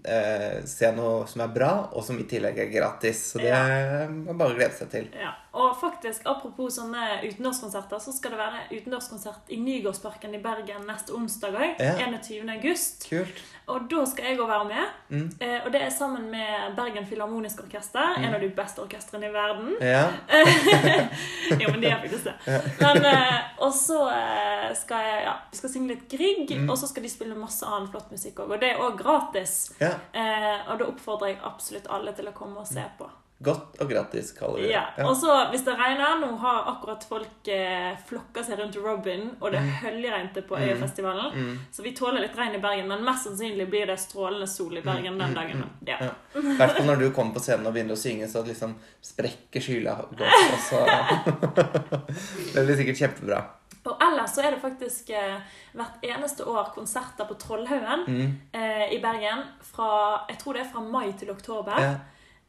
[0.05, 3.23] eh, Se noe som er bra, og som i tillegg er gratis.
[3.33, 3.63] Så det Ja.
[4.05, 5.09] er bare å glede seg til.
[5.17, 10.83] Ja, og faktisk, apropos sånne utendørskonserter, så skal det være utendørskonsert i Nygårdsparken i Bergen
[10.89, 11.77] neste onsdag òg.
[11.79, 11.95] Ja.
[12.11, 12.49] 21.
[12.57, 13.07] august.
[13.09, 13.43] Kult.
[13.71, 14.97] Og da skal jeg òg være med.
[15.15, 15.29] Mm.
[15.41, 19.33] Eh, og det er sammen med Bergen Filharmoniske Orkester, en av de beste orkestrene i
[19.33, 19.71] verden.
[19.81, 20.03] Ja.
[21.63, 22.35] jo, men de er faktisk det.
[22.81, 26.69] Men, eh, og så eh, skal jeg ja, vi skal synge litt Grieg, Mm.
[26.71, 28.53] og så skal de spille masse annen flott musikk òg.
[28.55, 29.73] Og det er òg gratis.
[29.81, 29.95] ja.
[30.13, 33.09] Eh, og da oppfordrer jeg absolutt alle til å komme og se på.
[33.43, 34.71] Godt og gratis, kaller vi det.
[34.73, 39.31] Ja, Og så hvis det regner Nå har akkurat folk eh, flokka seg rundt Robin,
[39.41, 39.71] og det Mm.
[39.83, 41.59] høljregnet på Øyafestivalen.
[41.73, 44.81] Så vi tåler litt regn i Bergen, men mest sannsynlig blir det strålende sol i
[44.81, 45.65] Bergen den dagen.
[45.87, 45.97] Ja.
[45.99, 46.07] Mm.
[46.07, 46.13] Ja.
[46.57, 49.97] Hvert fall når du kommer på scenen og begynner å synge, så liksom sprekker skyla
[50.15, 50.23] godt.
[50.55, 50.85] Og så
[52.55, 53.43] Det blir sikkert kjempebra.
[53.85, 55.37] Og ellers så er det faktisk eh,
[55.77, 58.33] hvert eneste år konserter på Trollhaugen Mm.
[58.55, 61.77] eh, i Bergen fra Jeg tror det er fra mai til oktober.
[61.81, 61.95] Ja.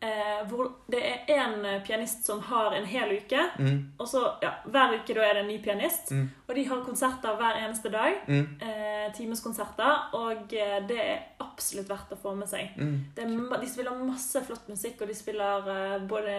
[0.06, 3.42] Eh, hvor det er én pianist som har en hel uke.
[3.58, 3.78] Mm.
[3.98, 6.12] Og så ja, hver uke da er det en ny pianist.
[6.14, 6.28] Mm.
[6.48, 8.20] Og de har konserter hver eneste dag.
[8.28, 8.46] Mm.
[8.62, 10.10] Eh, timeskonserter.
[10.20, 12.76] Og eh, det er absolutt verdt å få med seg.
[12.78, 12.96] Mm.
[13.16, 16.36] Det er, de spiller masse flott musikk, og de spiller eh, både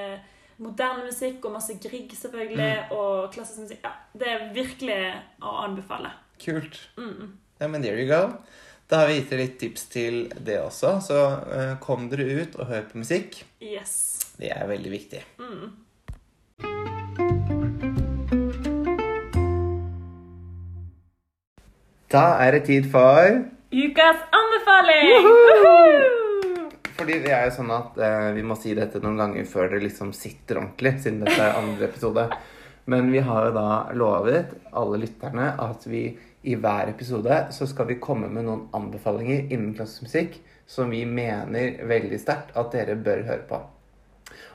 [0.63, 2.95] moderne musikk og masse Grieg, selvfølgelig, Mm.
[2.97, 3.83] og klassisk musikk.
[3.85, 5.01] Ja, det er virkelig
[5.43, 6.13] å anbefale.
[6.41, 6.79] Kult.
[6.97, 7.35] Mm.
[7.61, 8.37] Ja, men there you go.
[8.87, 10.93] Da har vi gitt dere litt tips til det også.
[11.03, 13.41] Så uh, kom dere ut og hør på musikk.
[13.59, 13.97] Yes.
[14.39, 15.23] Det er veldig viktig.
[15.43, 15.73] Mm.
[22.15, 23.43] Da er det tid for
[23.75, 25.27] Ukas anbefaling!
[25.27, 25.49] Woohoo!
[25.51, 26.69] Woohoo!
[26.97, 29.83] Fordi det er jo sånn at eh, vi må si dette noen ganger før det
[29.83, 32.29] liksom sitter ordentlig, siden dette er andre episode.
[32.89, 33.69] Men vi har jo da
[33.99, 36.07] lovet alle lytterne at vi
[36.47, 41.05] i hver episode så skal vi komme med noen anbefalinger innen klassisk musikk som vi
[41.07, 43.59] mener veldig sterkt at dere bør høre på.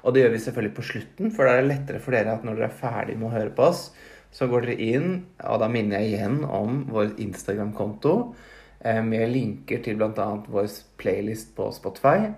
[0.04, 2.46] Og det gjør vi selvfølgelig på slutten, for da er det lettere for dere at
[2.46, 3.84] når dere er ferdig med å høre på oss,
[4.32, 5.10] så går dere inn,
[5.44, 8.14] og da minner jeg igjen om vår Instagram-konto
[8.80, 10.30] eh, med linker til bl.a.
[10.48, 10.70] vår
[11.02, 12.32] playlist på Spotify,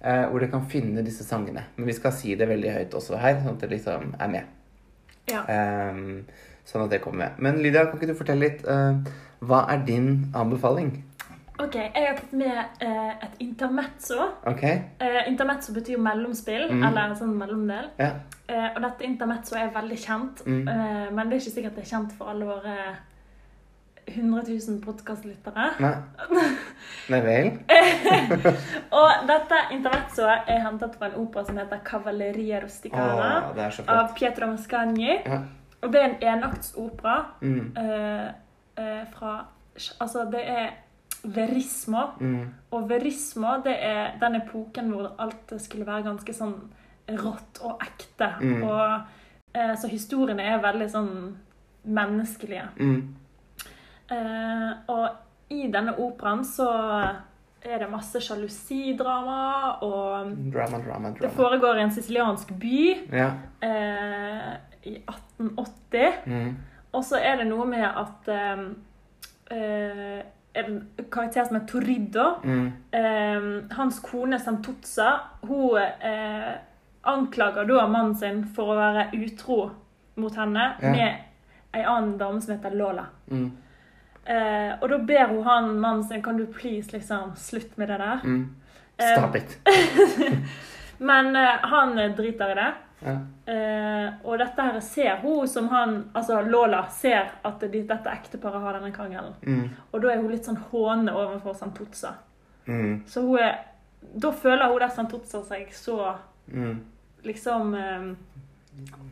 [0.00, 1.66] eh, hvor dere kan finne disse sangene.
[1.76, 4.56] Men vi skal si det veldig høyt også her, sånn at dere liksom er med.
[5.30, 5.42] Ja.
[5.50, 6.24] Ehm,
[6.64, 7.38] sånn at det kommer med.
[7.38, 8.98] Men Lydia, kan ikke du fortelle litt Uh,
[9.40, 11.04] Hva er din anbefaling?
[11.60, 14.30] Ok, jeg har tatt med uh, et intermezzo.
[14.48, 14.78] Okay.
[15.00, 16.82] Uh, intermezzo betyr mellomspill, Mm.
[16.88, 17.90] eller en sånn mellomdel.
[17.98, 18.10] Ja.
[18.74, 20.64] Og dette intermezzo er veldig kjent, Mm.
[21.14, 22.96] men det er ikke sikkert det er kjent for alle våre
[24.08, 25.68] 100 000 podkastlyttere.
[25.78, 25.92] Nei.
[27.12, 27.50] Nei vel?
[29.00, 33.84] Og dette intermezzoet er hentet fra en opera som heter Cavalleria Rusticana Å, det så
[33.86, 34.10] av.
[34.18, 35.12] Pietro Mascagni.
[35.24, 35.42] Ja.
[35.82, 37.72] Og det er en enaktsopera Mm.
[37.78, 38.28] uh,
[38.80, 39.44] uh, fra
[40.00, 40.68] Altså, det er
[41.24, 42.02] verismo.
[42.20, 42.48] Mm.
[42.70, 46.54] Og verismo, det er den epoken hvor alt skulle være ganske sånn
[47.08, 48.28] rått og ekte.
[48.40, 48.62] Mm.
[48.62, 49.00] Og,
[49.56, 51.36] uh, så historiene er veldig sånn
[51.84, 52.68] menneskelige.
[52.76, 53.14] Mm.
[54.88, 55.08] Og
[55.50, 56.66] i denne operaen så
[57.62, 59.38] er det masse sjalusidrama,
[59.84, 62.80] og Drama, drama, det foregår i en siciliansk by
[63.12, 63.30] Ja.
[63.62, 66.12] eh, i 1880.
[66.26, 66.56] Mm.
[66.92, 68.62] Og så er det noe med at eh,
[69.56, 70.20] eh,
[70.60, 70.80] en
[71.12, 72.72] karakter som er Torrido Mm.
[72.92, 76.52] eh, Hans kone Santuzza hun eh,
[77.02, 79.70] anklager da mannen sin for å være utro
[80.16, 80.90] mot henne Ja.
[80.90, 81.18] med
[81.72, 83.04] ei annen dame som heter Lola.
[83.30, 83.50] Mm.
[84.26, 87.98] Eh, og da ber hun han mannen sin kan du please liksom slutt med det
[87.98, 88.20] der.
[88.24, 88.56] Mm.
[88.98, 89.58] Eh, Stop it.
[90.98, 92.72] Men eh, han driter i det.
[93.02, 93.16] Ja.
[93.46, 98.60] Eh, og dette her ser hun som han Altså Lola ser at de, dette ekteparet
[98.60, 99.34] har denne krangelen.
[99.46, 99.70] Mm.
[99.92, 102.12] Og da er hun litt sånn hånende overfor Santuzza.
[102.66, 103.02] Mm.
[103.08, 103.58] Så hun er
[104.16, 106.16] Da føler hun der Santuzza seg så
[106.50, 106.80] Mm.
[107.24, 108.14] liksom eh,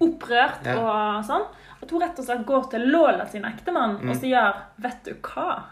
[0.01, 0.77] opprørt Ja.
[0.79, 1.47] og sånn.
[1.83, 4.11] At hun rett og slett går til Lola sin ektemann Mm.
[4.11, 5.63] og sier 'Vet du hva?'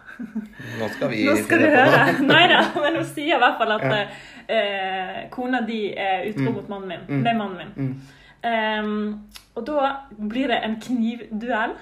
[0.81, 2.05] Nå skal vi Nå skal du høre.
[2.27, 4.07] Nei da, men hun sier i hvert fall at Ja.
[4.49, 6.55] eh, kona di er utro Mm.
[6.55, 7.01] mot mannen min.
[7.09, 7.25] Mm.
[7.25, 7.73] Det er mannen min.
[7.77, 8.01] Mm.
[8.47, 9.21] Um,
[9.57, 11.73] og da blir det en knivduell.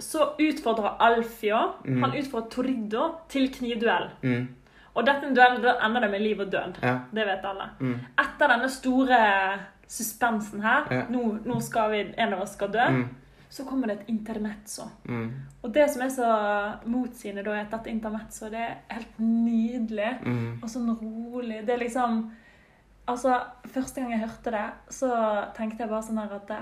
[0.00, 2.02] Så utfordrer Alfio Mm.
[2.02, 4.10] Han utfordrer Torrido til knivduell.
[4.22, 4.48] Mm.
[4.94, 6.78] Og dette duellen da ender det med liv og død.
[6.82, 6.98] Ja.
[7.14, 7.66] Det vet alle.
[7.80, 7.96] Mm.
[8.18, 9.18] Etter denne store
[9.88, 13.08] suspensen her, nå, nå skal vi, en av oss skal dø, Mm.
[13.48, 14.88] Så kommer det et intermezzo.
[15.08, 15.30] Mm.
[15.62, 16.32] Og det som er så
[16.90, 20.10] motsigende, da, er at dette intermezzo det er helt nydelig.
[20.24, 20.58] Mm.
[20.60, 21.64] Og sånn rolig.
[21.66, 22.28] Det er liksom
[23.08, 23.38] Altså,
[23.72, 25.08] første gang jeg hørte det, så
[25.56, 26.58] tenkte jeg bare sånn her at det,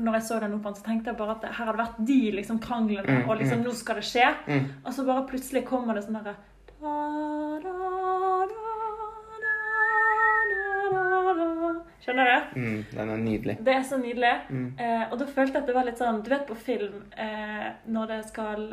[0.00, 1.98] Når jeg så den operaen, så tenkte jeg bare at det, her har det vært
[2.08, 3.66] de liksom kranglene, Mm, og liksom mm.
[3.66, 4.30] nå skal det skje.
[4.48, 4.70] Mm.
[4.80, 6.36] Og så bare plutselig kommer det sånn herre
[6.84, 7.83] da, da,
[12.04, 12.60] Skjønner du?
[12.60, 12.84] Mm.
[12.92, 13.56] Den er nydelig.
[13.64, 14.32] Det er så nydelig.
[14.50, 14.66] Mm.
[14.78, 17.70] Eh, og da følte jeg at det var litt sånn Du vet på film eh,
[17.86, 18.66] når det skal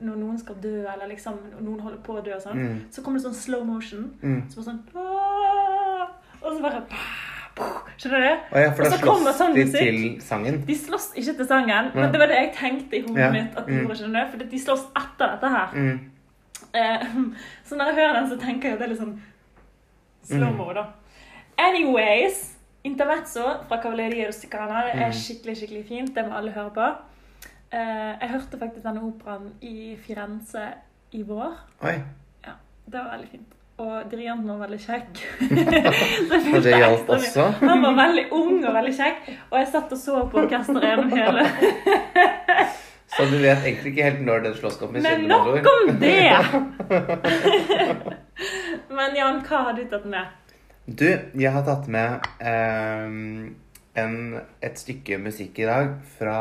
[0.00, 2.76] Når noen skal dø, eller liksom noen holder på å dø og sånn, Mm.
[2.90, 4.04] så kommer det sånn slow motion.
[4.22, 4.44] Mm.
[4.48, 4.82] Så bare sånn!
[6.42, 6.82] Og så bare
[7.98, 8.54] Skjønner du?
[8.54, 9.80] Å ja, for da slåss sånn de musikk.
[9.80, 10.60] til sangen.
[10.68, 13.30] De slåss ikke til sangen, men det var det jeg tenkte i hodet Ja.
[13.32, 13.56] mitt.
[13.58, 13.80] at de Mm.
[13.82, 14.30] gjorde, skjønner du?
[14.30, 15.68] For de slåss etter dette her.
[15.74, 16.10] Mm.
[16.74, 17.02] Eh,
[17.66, 19.18] så når jeg hører den, så tenker jeg at det er litt sånn
[20.30, 20.38] Mm.
[20.38, 20.86] slow-mo, da.
[21.58, 25.12] Anyways, Intermezzo fra Cavalleria Rusticana det er Mm.
[25.12, 26.14] skikkelig skikkelig fint.
[26.14, 26.86] Det må alle høre på.
[27.72, 30.62] Eh, jeg hørte faktisk denne operaen i Firenze
[31.12, 31.52] i vår.
[31.82, 31.94] Oi.
[32.46, 32.52] Ja,
[32.90, 33.54] Det var veldig fint.
[33.78, 35.18] Og dirigenten var veldig kjekk.
[36.56, 37.44] Og det hjalp også?
[37.60, 39.28] Han var veldig ung og veldig kjekk.
[39.52, 41.46] Og jeg satt og så på orkesteret gjennom hele
[43.18, 46.32] Så du vet egentlig ikke helt når den slåsskampen Men nok om det!
[48.98, 50.26] Men Jan, hva har du tatt med?
[50.88, 53.08] Du, jeg har tatt med eh,
[54.00, 54.14] en,
[54.64, 56.36] et stykke musikk i dag fra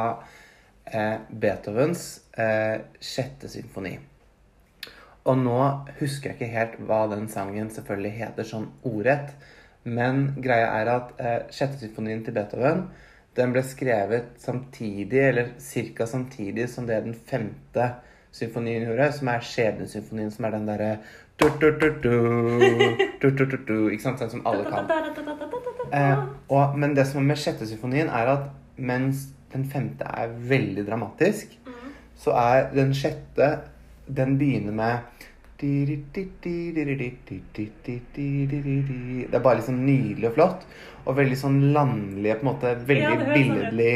[0.88, 3.98] eh, Beethovens eh, sjette symfoni.
[5.28, 5.58] Og nå
[5.98, 9.36] husker jeg ikke helt hva den sangen selvfølgelig heter sånn ordrett.
[9.84, 12.86] Men greia er at eh, sjette symfonien til Beethoven
[13.36, 16.08] den ble skrevet samtidig, eller ca.
[16.08, 17.98] samtidig som det den femte
[18.32, 20.92] symfonien gjorde, som er skjebnesymfonien, som er den derre
[23.94, 24.20] Ikke sant?
[24.20, 24.90] Den som alle kan.
[25.94, 26.18] Eh,
[26.50, 28.44] og, men det som er med sjette symfonien, er at
[28.78, 31.54] mens den femte er veldig dramatisk,
[32.18, 33.60] så er den sjette
[34.08, 34.98] Den begynner med
[35.58, 35.68] Det
[39.34, 40.66] er bare liksom nydelig og flott.
[41.06, 43.94] Og veldig sånn landlig, på en måte veldig sånn billedlig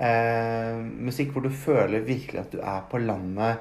[0.00, 0.76] eh,
[1.08, 3.58] musikk hvor du føler virkelig at du er på landet.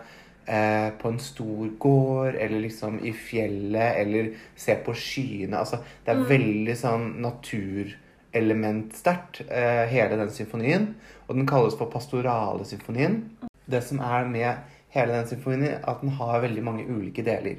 [0.51, 5.55] Eh, på en stor gård, eller liksom i fjellet, eller se på skyene.
[5.61, 10.99] Altså, det er veldig sånn naturelementsterkt, eh, hele den symfonien.
[11.29, 13.31] Og den kalles for pastorale symfonien.
[13.63, 14.55] Det som er med
[14.91, 17.55] hele den symfonien, er at den har veldig mange ulike deler.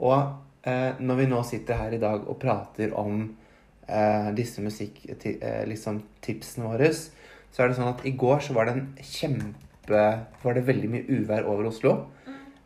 [0.00, 0.32] Og
[0.66, 3.36] eh, når vi nå sitter her i dag og prater om
[3.86, 6.02] eh, disse musikk, ti, eh, liksom
[6.56, 9.62] våre, så er det sånn at i går så var det en kjempe
[10.42, 12.06] Var det veldig mye uvær over Oslo.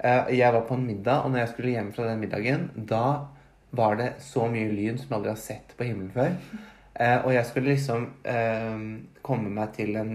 [0.06, 3.06] Eh, jeg var på en middag, og når jeg skulle hjem fra den middagen, da
[3.76, 6.36] var det så mye lyn som jeg aldri har sett på himmelen før.
[6.94, 8.84] Eh, og jeg skulle liksom eh,
[9.26, 10.14] komme meg til en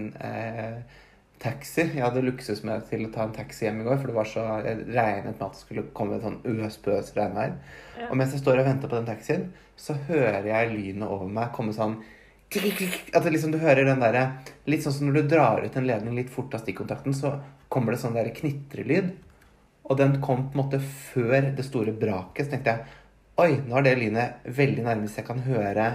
[1.42, 1.84] taxi.
[1.90, 4.30] Jeg hadde luksus med til å ta en taxi hjem i går, for det var
[4.30, 7.56] så jeg regnet med at det skulle komme et sånn øspøs regnvær.
[7.98, 8.08] Ja.
[8.08, 11.52] Og mens jeg står og venter på den taxien, så hører jeg lynet over meg
[11.56, 11.98] komme sånn.
[12.52, 14.26] At liksom, du hører den derre
[14.68, 17.38] Litt sånn som når du drar ut en ledning litt fort av stikkontakten, så
[17.72, 19.14] kommer det sånn der knitrelyd.
[19.88, 22.46] Og den kom på en måte før det store braket.
[22.46, 22.98] Så tenkte jeg
[23.40, 25.86] Oi, nå er det lynet veldig nærme, så jeg kan høre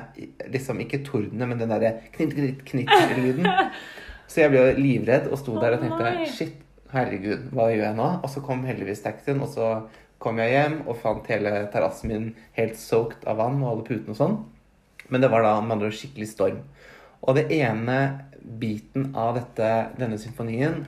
[0.50, 3.46] liksom ikke tordene, men den derre knitt, knitt, knitt-lyden.
[4.28, 6.58] Så jeg ble jo livredd og sto der og tenkte shit,
[6.92, 8.08] herregud, hva gjør jeg nå?
[8.26, 9.70] Og så kom heldigvis taxien, og så
[10.24, 14.16] kom jeg hjem og fant hele terrassen min helt soaked av vann og alle putene
[14.16, 14.38] og sånn.
[15.08, 16.64] Men det var da med andre skikkelig storm.
[17.24, 18.00] Og det ene
[18.60, 19.70] biten av dette,
[20.00, 20.84] denne symfonien,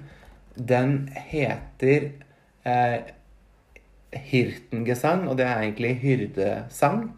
[0.55, 0.97] den
[1.29, 2.11] heter
[2.65, 2.99] eh,
[4.29, 7.11] Hirtengesang, og det er egentlig hyrdesang.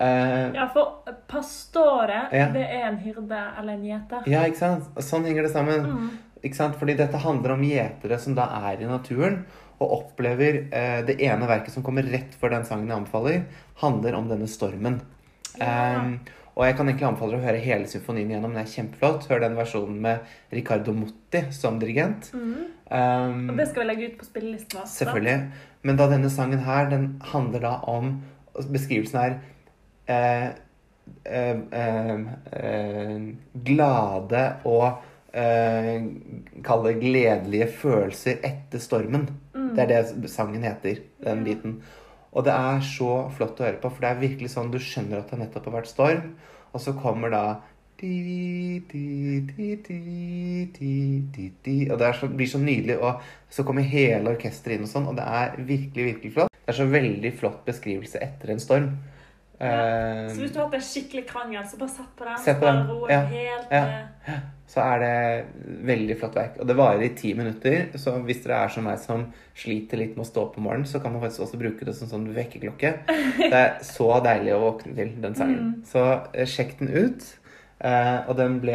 [0.00, 2.48] Eh, Ja, for pastore, Ja.
[2.50, 4.22] det er en hyrde eller en gjeter.
[4.26, 4.84] ja, ikke sant?
[4.96, 5.86] Sånn henger det sammen.
[5.86, 6.10] Mm.
[6.42, 6.74] Ikke sant?
[6.76, 9.44] Fordi dette handler om gjetere som da er i naturen
[9.80, 13.44] og opplever eh, Det ene verket som kommer rett før den sangen jeg anbefaler,
[13.76, 15.00] handler om denne stormen.
[15.58, 16.00] Ja.
[16.00, 16.20] Um,
[16.54, 18.52] og jeg kan egentlig anbefale å høre hele symfonien gjennom.
[18.54, 19.24] Den er kjempeflott.
[19.30, 22.28] Hør den versjonen med Riccardo Motti som dirigent.
[22.30, 22.52] Mm.
[22.94, 24.90] Um, Og det skal vi legge ut på spillelisten vår.
[24.92, 25.38] Selvfølgelig.
[25.82, 28.14] Men da denne sangen her, den handler da om
[28.54, 29.32] Beskrivelsen er
[30.06, 30.52] eh,
[31.26, 32.20] eh, eh,
[32.60, 33.24] eh,
[33.66, 34.86] glade og
[35.34, 36.06] eh,
[36.62, 39.26] Kall det gledelige følelser etter stormen.
[39.56, 39.72] Mm.
[39.74, 41.80] Det er det sangen heter, den biten.
[42.34, 45.22] Og det er så flott å høre på, for det er virkelig sånn du skjønner
[45.22, 46.34] at det nettopp har vært storm,
[46.74, 47.44] og så kommer da
[48.00, 49.04] di, di,
[51.62, 51.76] di.
[51.86, 53.22] Og det så, blir så nydelig, og
[53.54, 56.50] så kommer hele orkesteret inn og sånn, og det er virkelig, virkelig flott.
[56.64, 58.90] Det er så veldig flott beskrivelse etter en storm.
[59.60, 59.66] Ja.
[59.66, 62.38] Eh, Så hvis du har hatt en skikkelig krangel, så bare sett på den.
[62.42, 62.86] Sett på den.
[62.88, 63.20] Ro, Ja.
[63.30, 64.38] helt Ja.
[64.66, 65.46] så er det
[65.86, 66.56] veldig flott verk.
[66.60, 70.16] Og det varer i ti minutter, så hvis dere er som meg som sliter litt
[70.16, 72.34] med å stå opp om morgenen, så kan man faktisk også bruke det som sånn
[72.34, 72.92] vekkerklokke.
[73.38, 75.58] Det er så deilig å våkne til den sangen.
[75.58, 75.84] Mm.
[75.86, 77.38] Så eh, sjekk den ut.
[77.80, 78.74] Eh, og den ble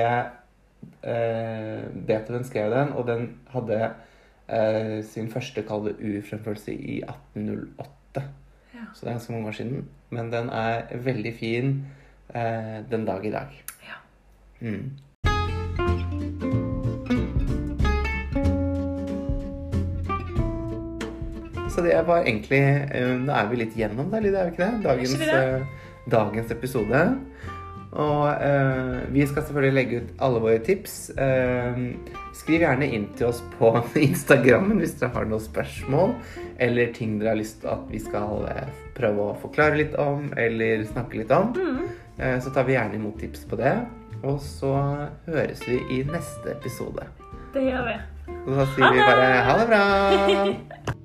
[1.03, 3.91] eh, Beethoven skrev den, og den hadde
[4.47, 8.23] eh, sin første kalde urfremførelse i 1808.
[8.73, 8.85] Ja.
[8.93, 9.85] Så det er ganske mange år siden.
[10.09, 11.85] Men den er veldig fin
[12.35, 13.47] eh, den dag i dag.
[13.83, 13.97] Ja.
[14.61, 14.91] Mm.
[21.69, 22.59] Så det var egentlig
[22.91, 24.83] eh, Nå er vi litt gjennom det, Lydia, er vi ikke det?
[24.85, 25.43] Dagens, Er ikke det?
[25.59, 27.01] eh, dagens episode.
[27.99, 30.95] Og eh, vi skal selvfølgelig legge ut alle våre tips.
[31.17, 31.79] Eh,
[32.39, 33.71] skriv gjerne inn til oss på
[34.09, 36.15] Instagrammen hvis dere har noen spørsmål
[36.59, 40.29] eller ting dere har lyst til at vi skal eh, prøve å forklare litt om
[40.39, 41.53] eller snakke litt om.
[41.55, 41.81] Mm.
[42.19, 43.75] Eh, Så tar vi gjerne imot tips på det.
[44.23, 44.73] Og så
[45.29, 47.05] høres vi i neste episode.
[47.53, 47.97] Det gjør vi.
[48.43, 50.95] Og da sier vi bare ha det bra!